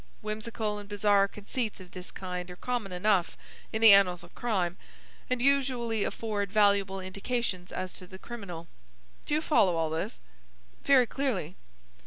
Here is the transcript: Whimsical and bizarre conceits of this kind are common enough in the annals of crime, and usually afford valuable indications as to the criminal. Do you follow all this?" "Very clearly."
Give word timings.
Whimsical 0.23 0.79
and 0.79 0.89
bizarre 0.89 1.27
conceits 1.27 1.79
of 1.79 1.91
this 1.91 2.09
kind 2.09 2.49
are 2.49 2.55
common 2.55 2.91
enough 2.91 3.37
in 3.71 3.83
the 3.83 3.93
annals 3.93 4.23
of 4.23 4.33
crime, 4.33 4.75
and 5.29 5.43
usually 5.43 6.03
afford 6.03 6.51
valuable 6.51 6.99
indications 6.99 7.71
as 7.71 7.93
to 7.93 8.07
the 8.07 8.17
criminal. 8.17 8.67
Do 9.27 9.35
you 9.35 9.41
follow 9.41 9.75
all 9.75 9.91
this?" 9.91 10.19
"Very 10.83 11.05
clearly." 11.05 11.55